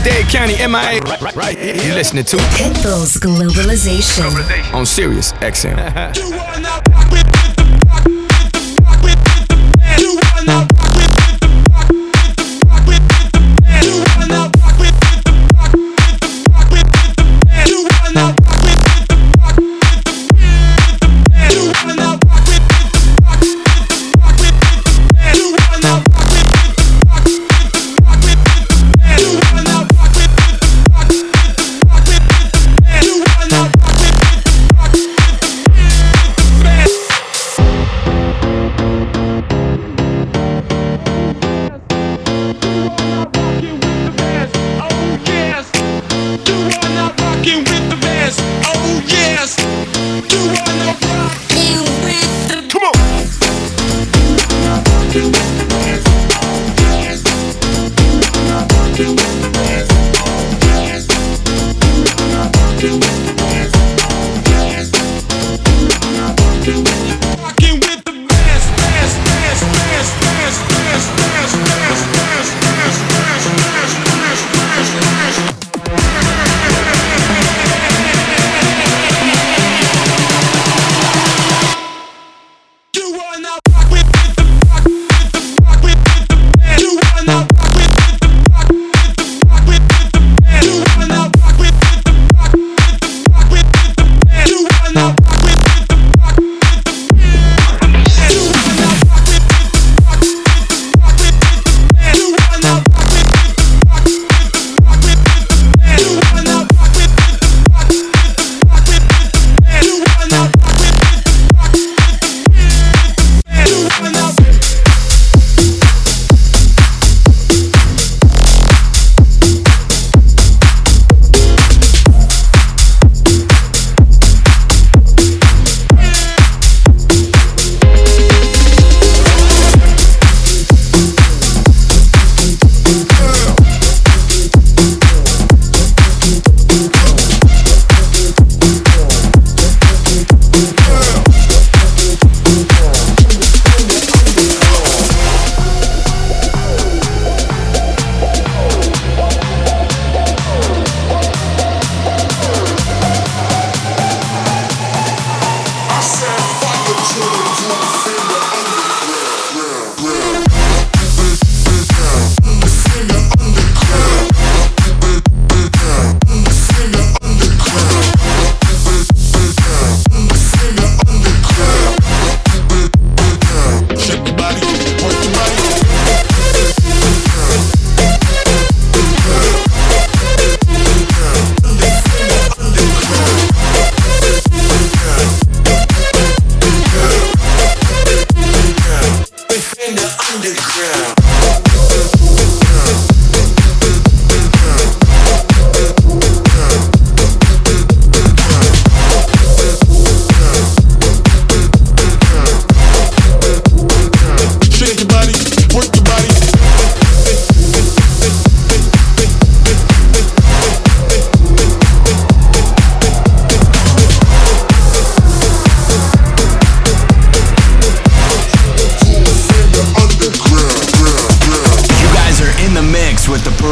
[0.00, 1.00] Miami-Dade County, MIA.
[1.00, 1.58] Right, right, right.
[1.58, 6.79] You listening to Pitbull's Globalization on Sirius XM.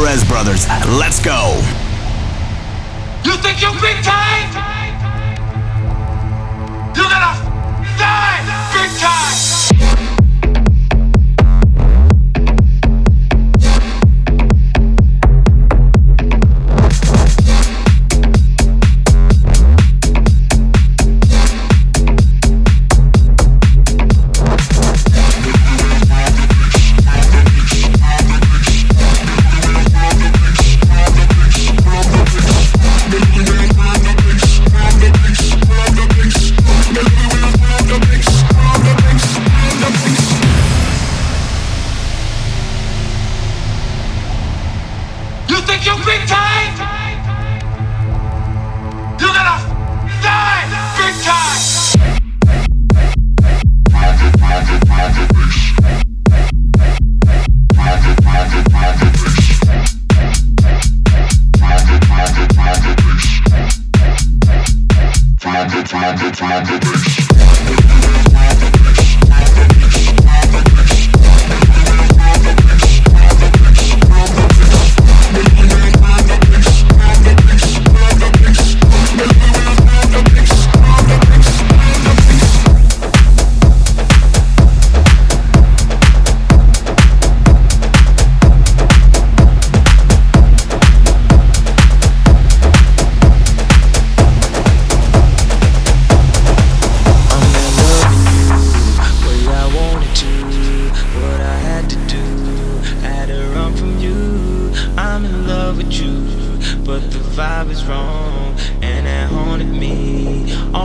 [0.09, 0.67] Perez Brothers.
[0.97, 1.61] Let's go.
[3.23, 4.49] You think you're big time?
[6.95, 7.48] You gonna?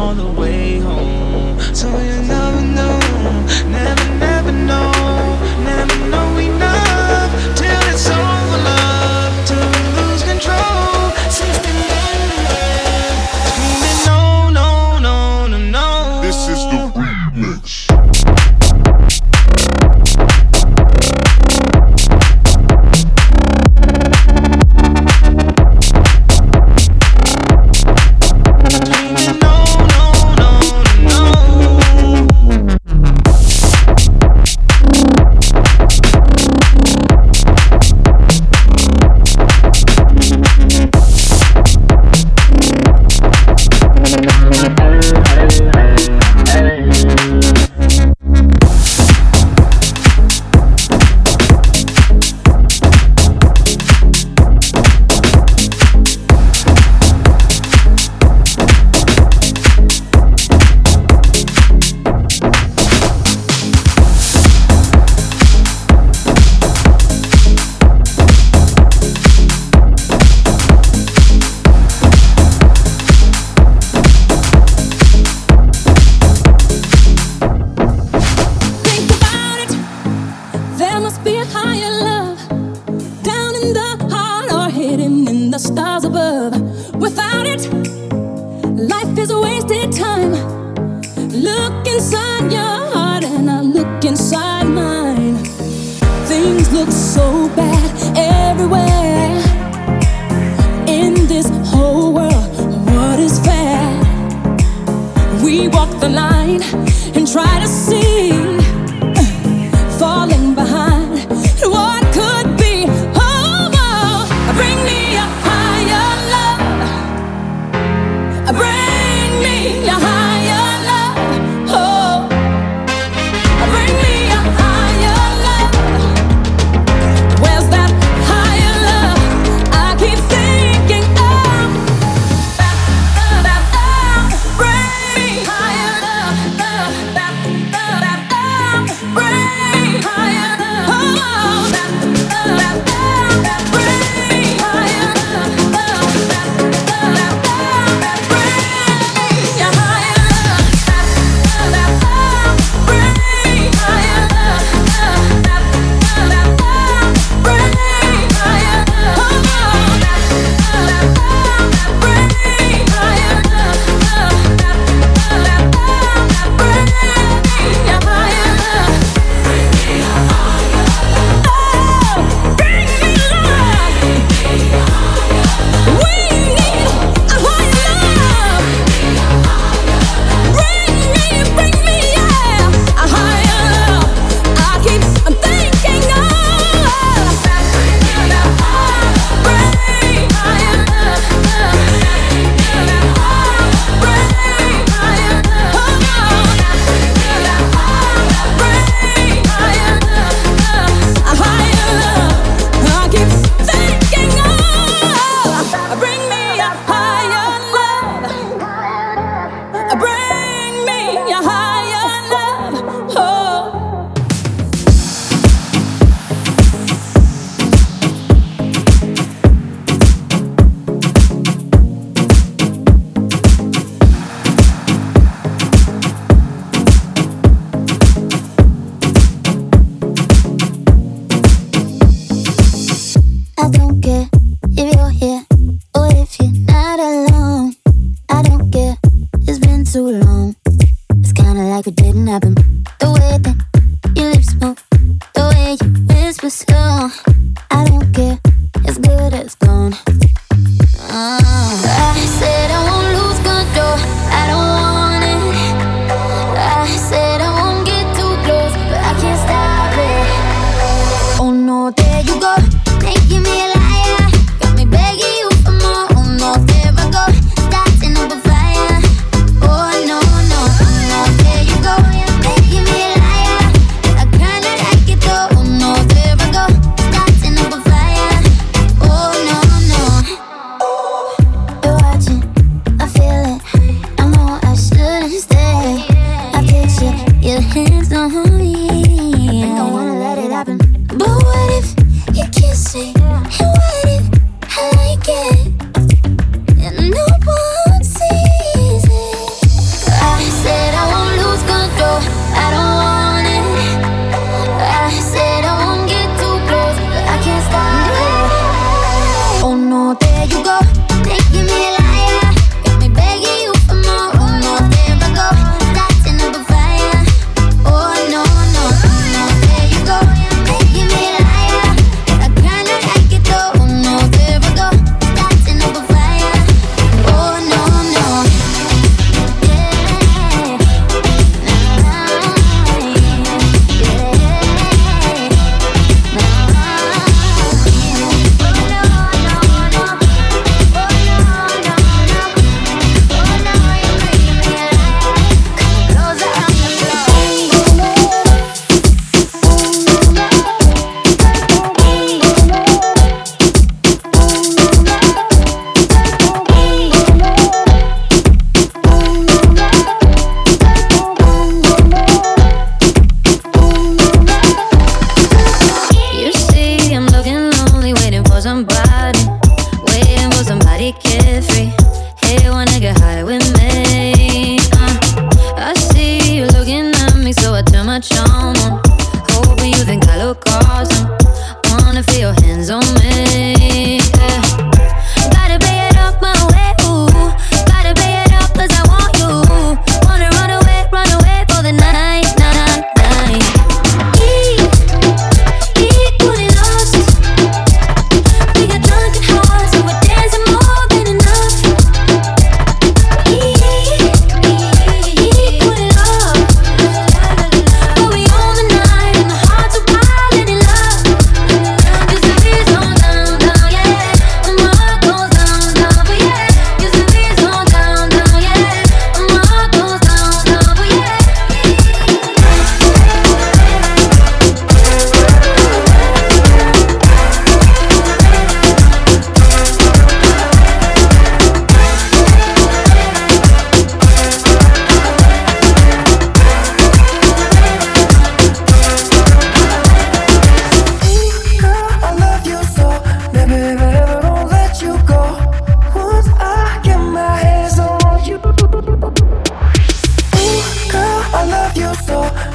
[0.04, 1.58] All the way home.
[1.74, 2.33] So you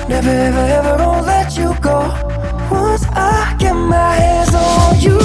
[0.10, 2.00] Never ever ever gonna let you go.
[2.72, 5.20] Once I get my hands on you.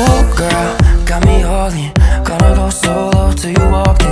[0.00, 1.92] Oh girl, got me all in.
[2.22, 4.11] Gonna go solo till you walk in.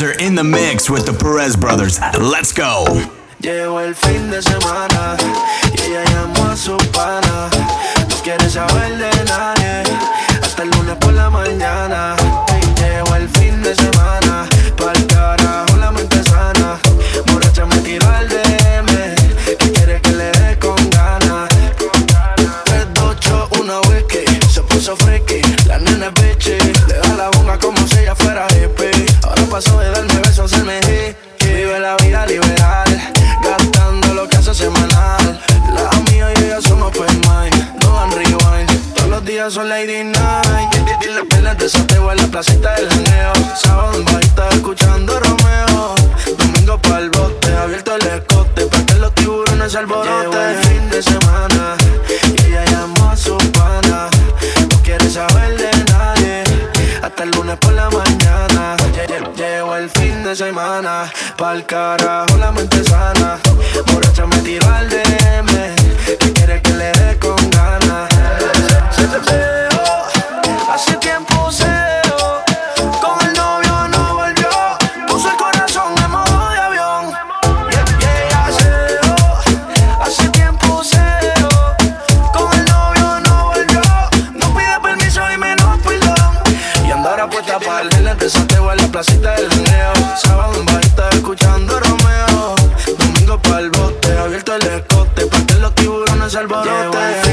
[0.00, 2.00] Are in the mix with the Perez Brothers.
[2.18, 2.86] Let's go.
[3.40, 5.18] Llegó el fin de semana
[5.70, 7.50] y ella llamó a su pana.
[8.08, 9.82] No quiere saber de nadie
[10.42, 12.16] hasta el lunes por la mañana.
[42.32, 43.32] placita del janeo.
[43.54, 45.94] Sábado en bajita escuchando Romeo.
[46.38, 48.66] Domingo pa'l bote, abierto el escote.
[48.66, 50.30] Pa' que los tiburones se alboroten.
[50.30, 51.76] Llegó el fin de semana
[52.24, 54.08] y ella llamó a su pana.
[54.70, 56.42] No quiere saber de nadie
[57.02, 58.76] hasta el lunes por la mañana.
[59.36, 63.38] Llevo el fin de semana, pa'l carajo la mente sana.
[63.86, 64.88] Borracha me tiró al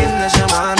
[0.10, 0.79] fin de.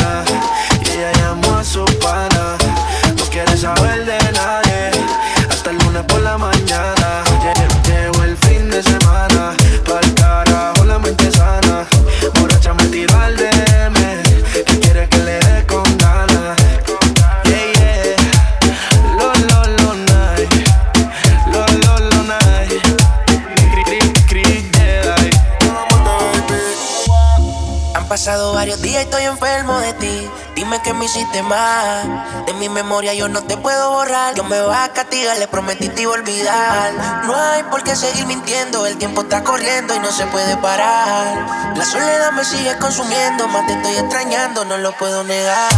[31.00, 32.46] me hiciste mal.
[32.46, 34.36] De mi memoria yo no te puedo borrar.
[34.36, 36.92] Yo me va a castigar, le prometí te iba a olvidar.
[37.26, 41.74] No hay por qué seguir mintiendo, el tiempo está corriendo y no se puede parar.
[41.76, 45.72] La soledad me sigue consumiendo, más te estoy extrañando, no lo puedo negar.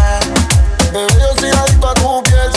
[0.92, 2.52] Bebé, yo soy adicto a tu piel,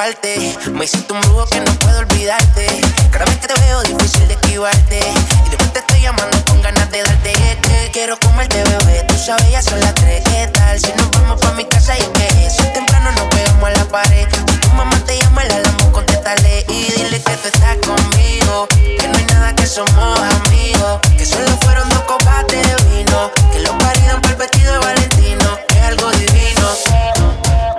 [0.00, 2.80] Me hiciste un brujo que no puedo olvidarte.
[3.10, 4.98] Cada vez que te veo, difícil de esquivarte.
[4.98, 7.34] Y después te estoy llamando con ganas de darte.
[7.60, 9.04] Que quiero comerte, bebé.
[9.06, 10.22] Tú sabes, ya son las tres.
[10.24, 10.80] ¿Qué tal?
[10.80, 14.26] Si nos vamos pa' mi casa y que eso temprano nos pegamos a la pared.
[14.48, 16.64] Si tu mamá te llama, la amo, contéstale.
[16.68, 18.68] Y dile que tú estás conmigo.
[18.98, 21.00] Que no hay nada que somos amigos.
[21.18, 23.30] Que solo fueron dos copas de vino.
[23.52, 25.58] Que lo parieron para el vestido de Valentino.
[25.68, 26.68] Que es algo divino.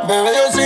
[0.07, 0.65] Bebé, yo soy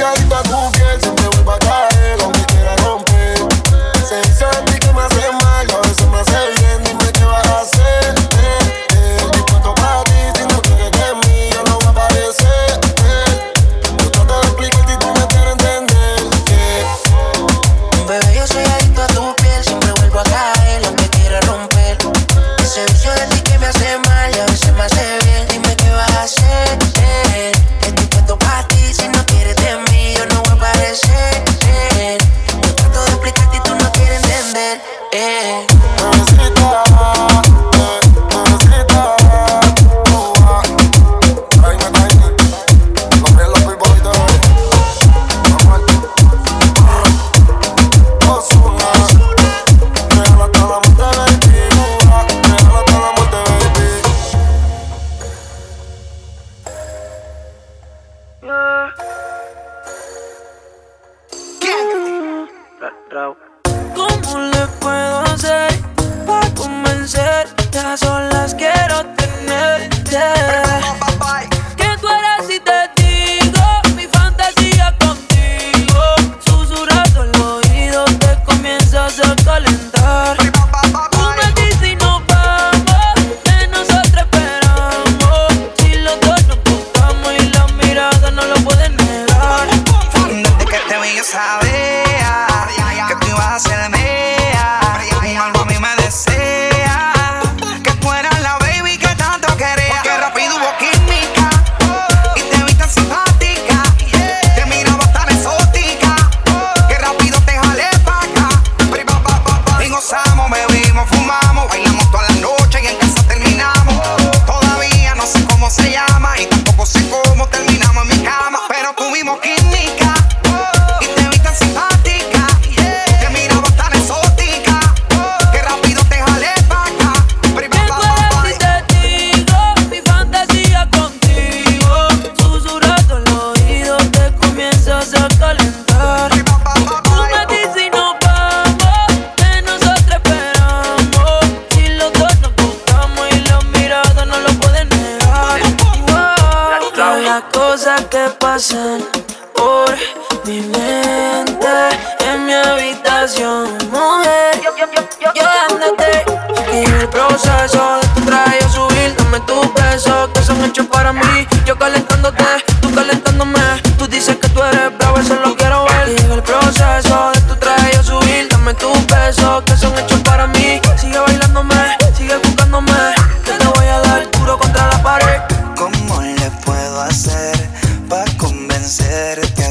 [67.97, 68.34] sola.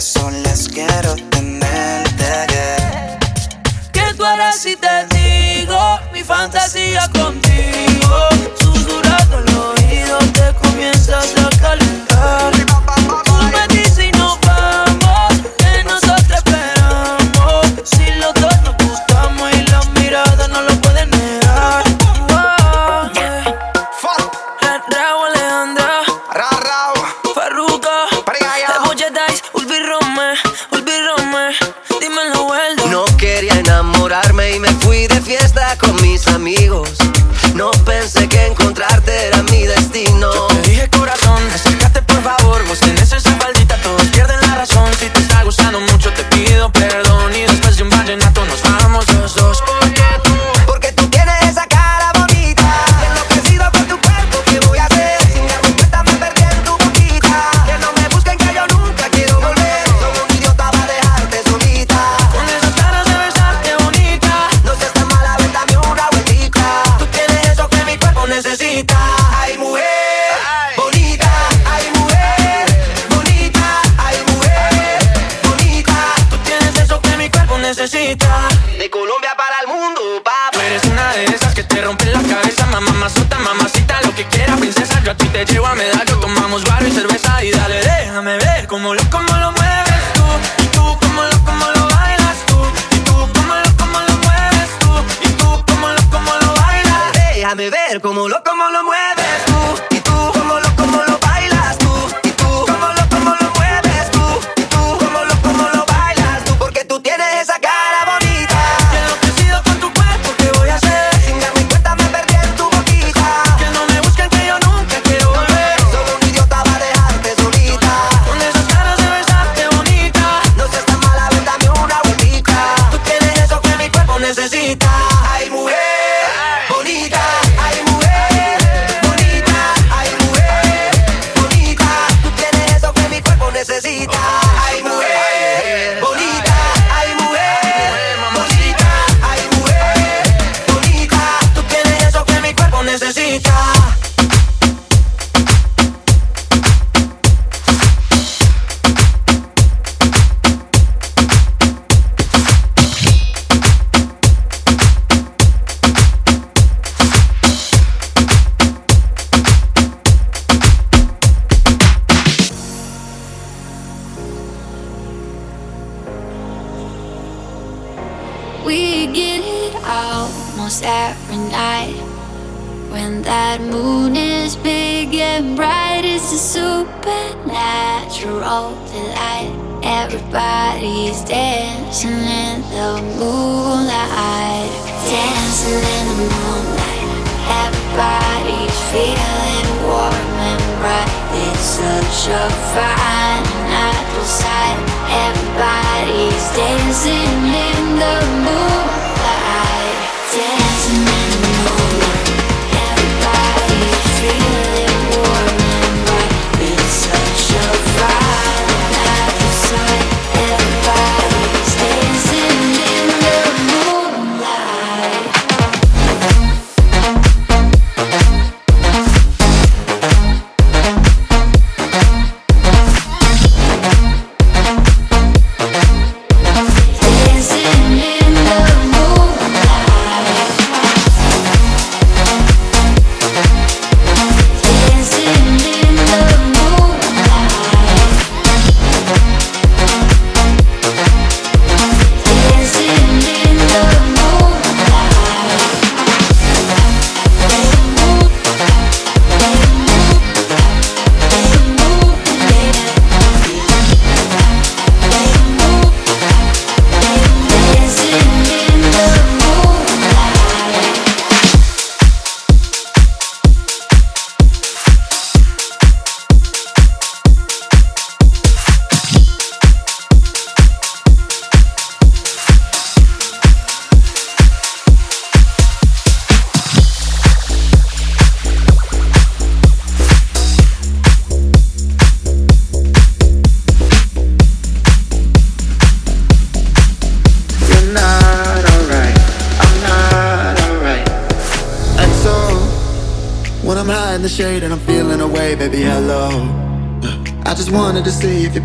[0.01, 1.34] solas quiero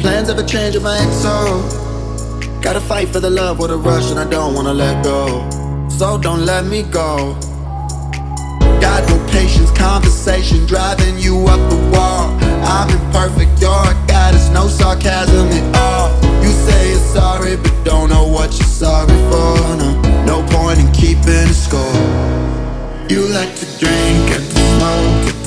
[0.09, 2.61] plans ever change if I XO.
[2.63, 5.47] Gotta fight for the love with a rush, and I don't wanna let go.
[5.97, 7.37] So don't let me go.
[8.85, 12.25] Got no patience, conversation driving you up the wall.
[12.73, 16.07] I'm imperfect, you're a goddess, no sarcasm at all.
[16.43, 19.53] You say you're sorry, but don't know what you're sorry for.
[19.81, 19.89] No,
[20.31, 22.01] no point in keeping a score.
[23.11, 25.38] You like to drink and to smoke.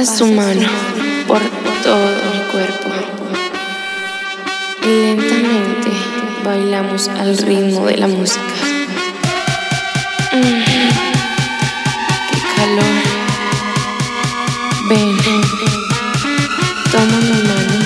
[0.00, 0.66] Pasa su mano
[1.28, 1.40] por
[1.82, 2.88] todo mi cuerpo.
[4.82, 5.90] y Lentamente
[6.42, 8.40] bailamos al ritmo de la música.
[10.32, 10.64] Mm,
[12.30, 12.96] ¡Qué calor!
[14.88, 15.18] Ven,
[16.90, 17.76] toma mi mano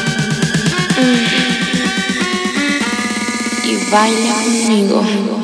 [1.00, 1.24] mm.
[3.64, 5.43] y baila conmigo.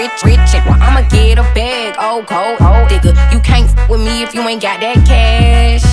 [0.00, 1.94] rich, rich, and well, I'ma get a bag.
[1.98, 3.12] Oh, cold, oh, nigga.
[3.32, 5.84] You can't f with me if you ain't got that cash.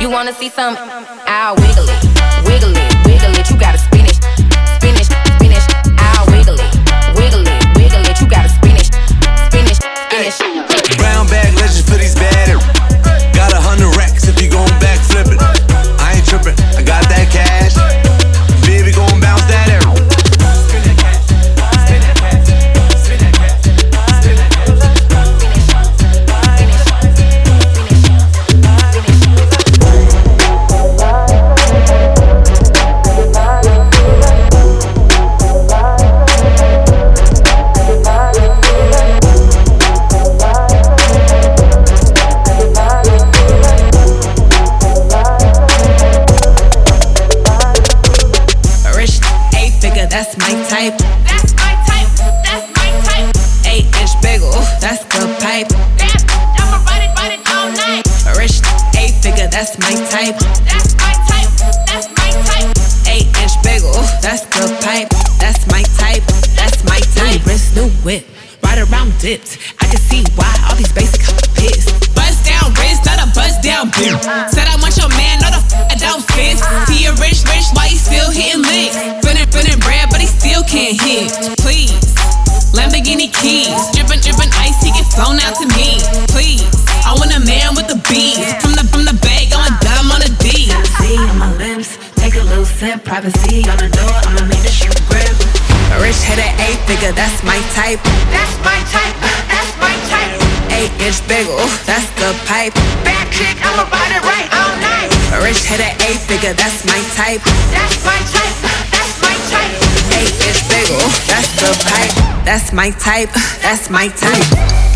[0.00, 0.76] You wanna see some?
[1.26, 2.00] I'll wiggle it,
[2.44, 3.48] wiggle it, wiggle it.
[3.50, 4.16] You gotta spin it,
[4.76, 5.64] spin it, spin it.
[5.96, 6.72] I'll wiggle it,
[7.16, 8.20] wiggle it, wiggle it.
[8.20, 8.92] You gotta spin it,
[9.48, 10.69] spin it, spin it.
[97.80, 98.02] type.
[98.28, 99.16] That's my type.
[99.48, 100.36] That's my type.
[100.76, 101.56] Eight inch bagel.
[101.88, 102.74] That's the pipe.
[103.08, 103.56] Bad chick.
[103.64, 105.08] I'ma ride it right all night.
[105.40, 106.52] Rich head an eight figure.
[106.52, 107.40] That's my type.
[107.72, 108.56] That's my type.
[108.92, 109.72] That's my type.
[110.20, 111.00] Eight inch bagel.
[111.24, 112.12] That's the pipe.
[112.44, 113.32] That's my type.
[113.64, 114.89] That's my type.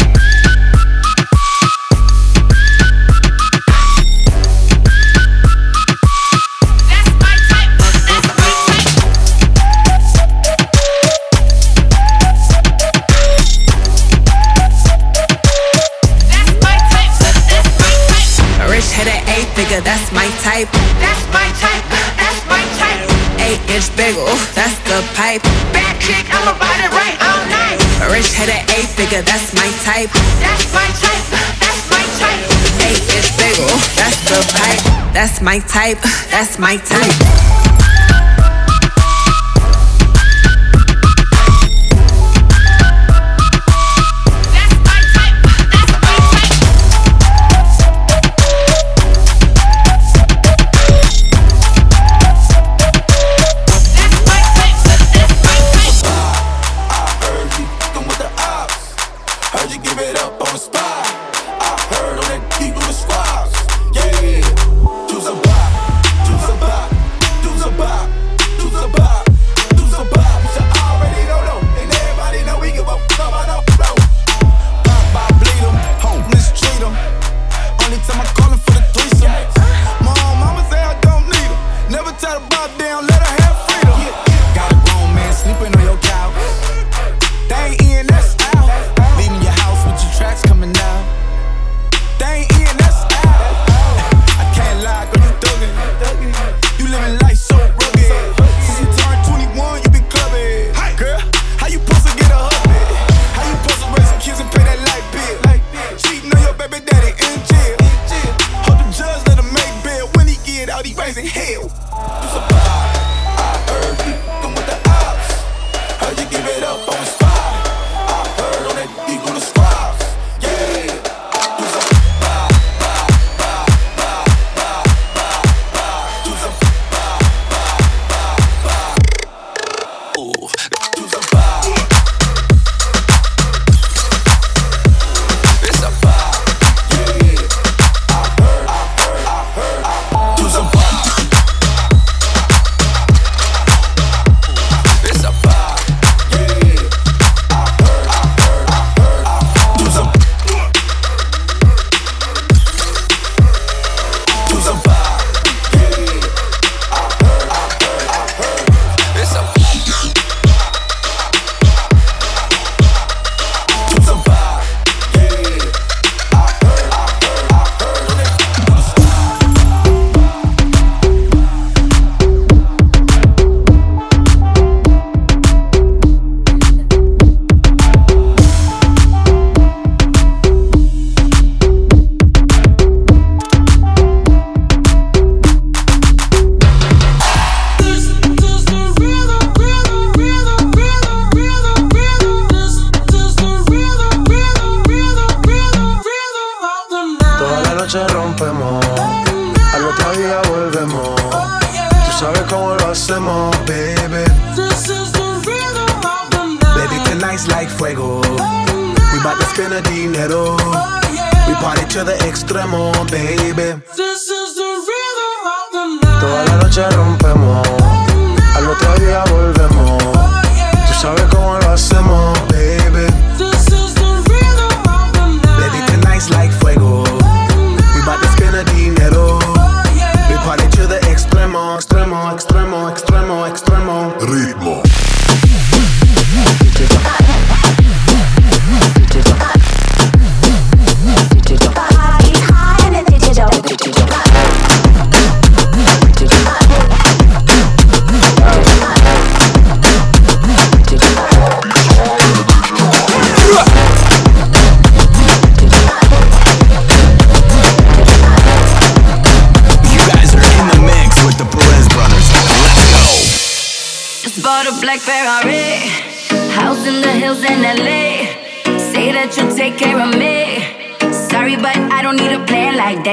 [20.54, 20.70] pipe.
[21.02, 21.82] That's my type.
[22.14, 23.02] That's my type.
[23.42, 24.30] Eight inch bagel.
[24.54, 25.42] That's the pipe.
[25.74, 26.22] Bad chick.
[26.30, 27.78] I'ma about it right all night.
[28.14, 29.22] Rich headed eight figure.
[29.22, 30.10] That's my type.
[30.38, 31.26] That's my type.
[31.58, 32.46] That's my type.
[32.86, 33.66] Eight inch bagel.
[33.98, 34.82] That's the pipe.
[35.12, 35.98] That's my type.
[36.30, 37.63] That's my type.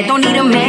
[0.07, 0.60] Don't need a man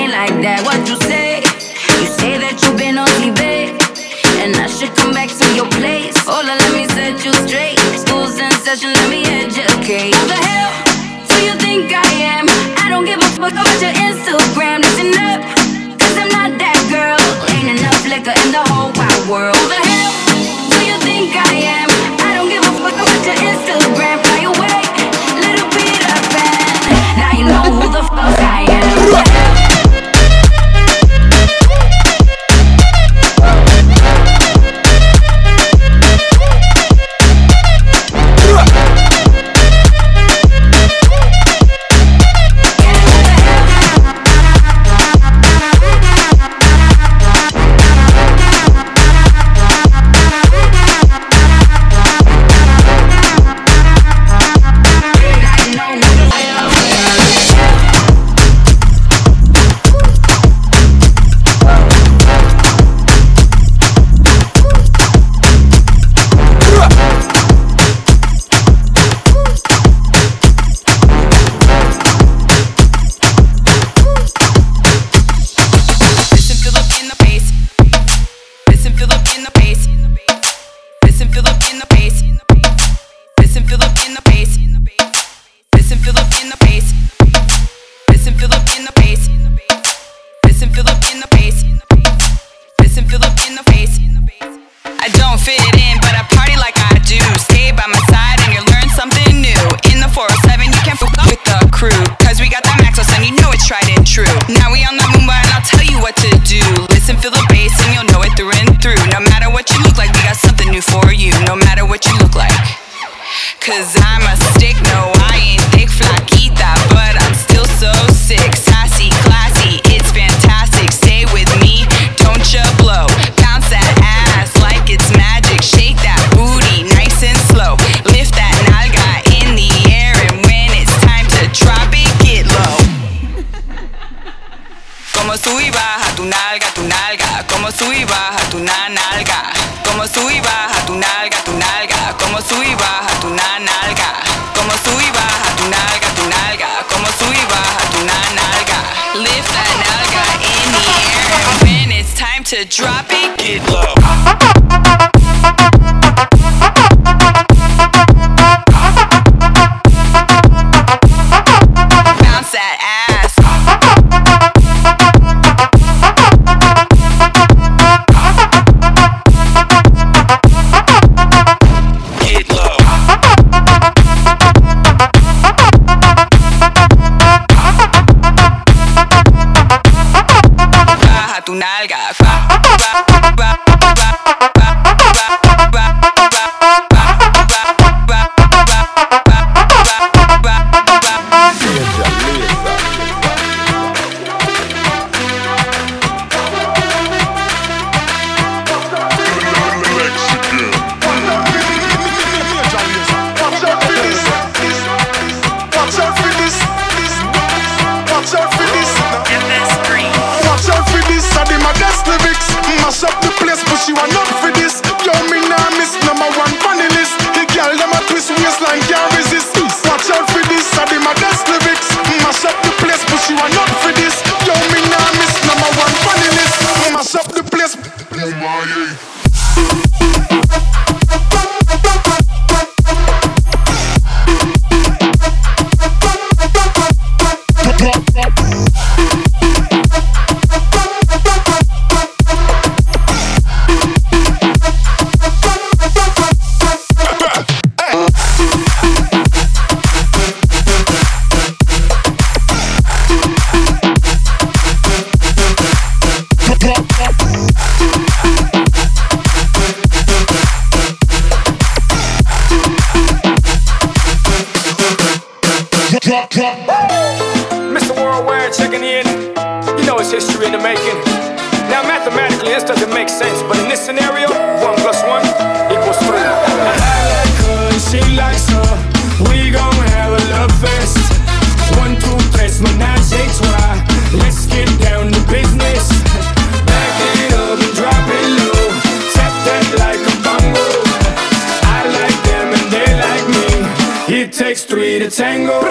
[295.12, 295.60] tango.
[295.60, 295.68] It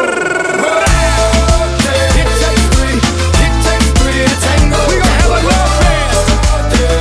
[2.38, 4.78] takes three, it takes three to tango.
[4.86, 6.30] We gon' have a love dance.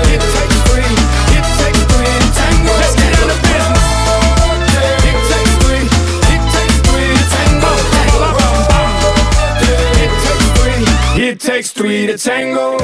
[0.08, 0.88] It takes three,
[1.36, 2.72] it takes three to tango.
[2.80, 3.84] Let's get down to business.
[5.04, 5.84] It takes three,
[6.32, 7.72] it takes three to tango.
[10.00, 10.80] It takes three,
[11.28, 12.80] it takes three to tango.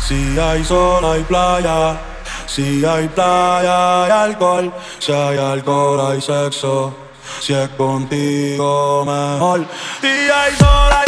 [0.00, 2.00] Si hay sol, hay playa.
[2.46, 4.72] Si hay playa, hay alcohol.
[4.98, 7.03] Si hay alcohol, hay sexo.
[7.40, 9.66] Si es contigo, mejor.
[10.00, 11.03] Si hay sol,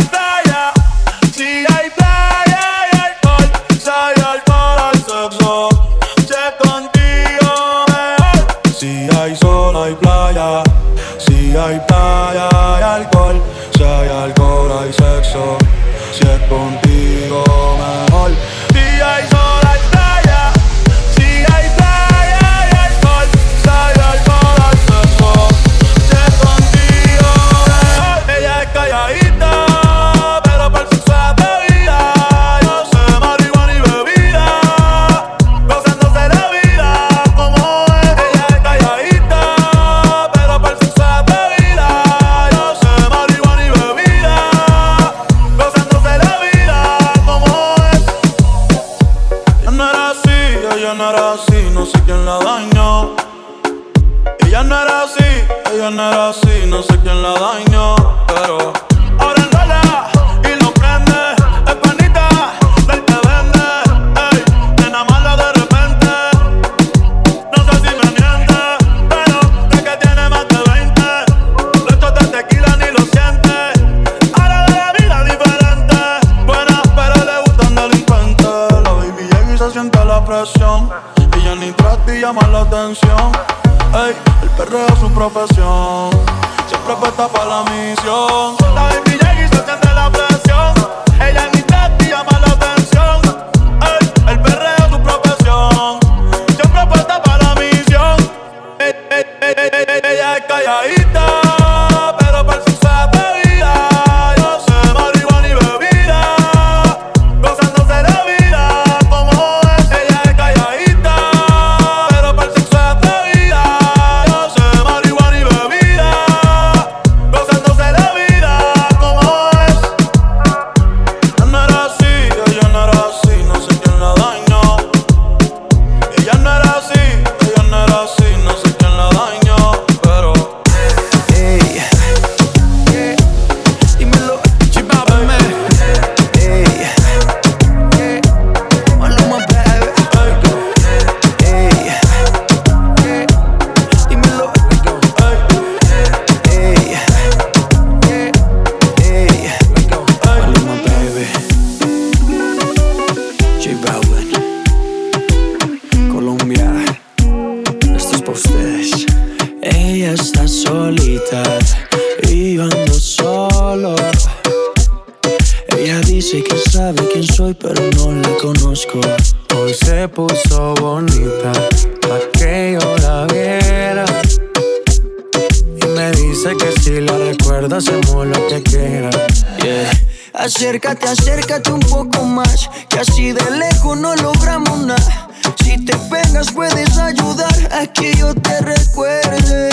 [180.46, 185.28] Acércate, acércate un poco más, que así de lejos no logramos nada.
[185.64, 189.70] Si te pegas puedes ayudar a que yo te recuerde.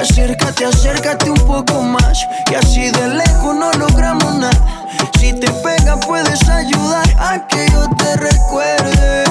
[0.00, 4.86] Acércate, acércate un poco más, que así de lejos no logramos nada.
[5.18, 9.24] Si te pegas puedes ayudar a que yo te recuerde.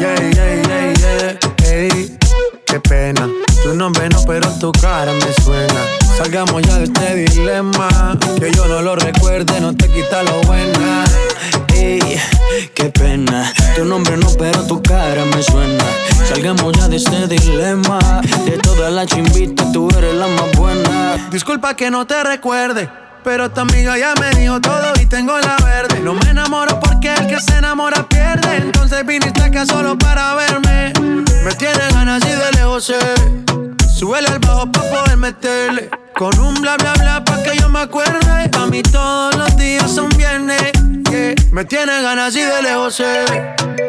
[0.00, 2.11] Yeah, yeah, yeah, yeah,
[2.82, 3.28] pena.
[3.62, 5.80] Tu nombre no, pero tu cara me suena.
[6.16, 8.18] Salgamos ya de este dilema.
[8.38, 11.04] Que yo no lo recuerde, no te quita lo buena.
[11.74, 12.20] Ey,
[12.74, 13.52] qué pena.
[13.76, 15.84] Tu nombre no, pero tu cara me suena.
[16.28, 17.98] Salgamos ya de este dilema.
[18.44, 21.28] De todas las chimbitas, tú eres la más buena.
[21.30, 22.88] Disculpa que no te recuerde.
[23.24, 26.00] Pero tu amiga ya me dijo todo y tengo la verde.
[26.00, 28.56] No me enamoro porque el que se enamora pierde.
[28.56, 30.92] Entonces viniste acá solo para verme.
[31.44, 32.98] Me tiene ganas y de lejos sé.
[33.96, 35.90] Súbele al bajo pa' poder meterle.
[36.16, 38.50] Con un bla bla bla pa' que yo me acuerde.
[38.56, 40.72] A mí todos los días son viernes.
[41.50, 43.24] Me tiene ganas y de lejos sé.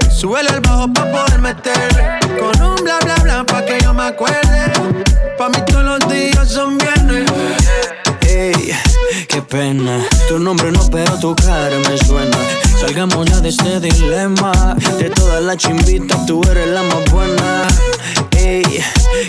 [0.09, 2.19] Súbele al bajo pa' poder meterle.
[2.39, 4.71] Con un bla bla bla pa' que yo me acuerde.
[5.37, 7.31] Pa' mí todos los días son viernes.
[8.33, 8.73] Ey,
[9.27, 10.03] qué pena.
[10.27, 12.35] Tu nombre no, pero tu cara me suena.
[12.79, 14.51] Salgamos ya de este dilema.
[14.97, 17.67] De todas las chimbitas, tú eres la más buena.
[18.31, 18.63] Ey,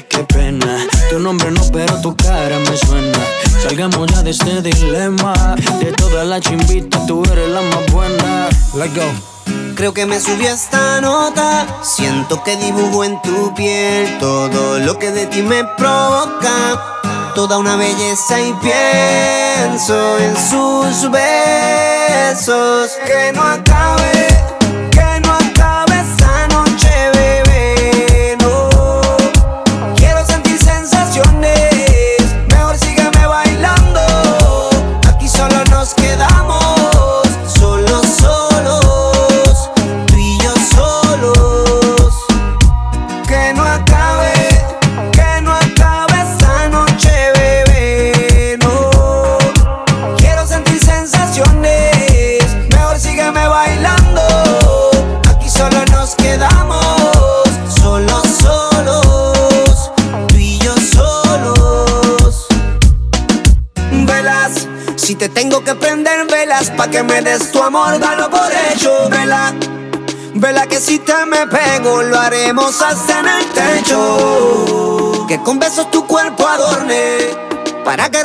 [0.08, 0.86] qué pena.
[1.10, 3.18] Tu nombre no, pero tu cara me suena.
[3.62, 5.34] Salgamos ya de este dilema.
[5.80, 8.48] De todas las chimbitas, tú eres la más buena.
[8.74, 9.74] Let's go.
[9.74, 11.66] Creo que me subió esta nota.
[11.82, 17.02] Siento que dibujo en tu piel todo lo que de ti me provoca.
[17.34, 22.92] Toda una belleza y pienso en sus besos.
[23.04, 24.28] Que no acabe,
[72.44, 75.26] haremos hasta en el techo.
[75.26, 77.18] Que con besos tu cuerpo adorne
[77.84, 78.22] para que